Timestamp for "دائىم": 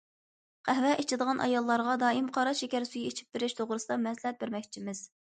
2.03-2.29